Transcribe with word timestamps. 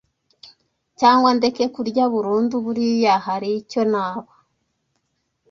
cyangwa 0.99 1.29
ndeke 1.37 1.63
kurya 1.75 2.03
burundu 2.13 2.55
buriya 2.65 3.13
hari 3.25 3.49
icyo 3.61 3.81
naba 3.91 4.31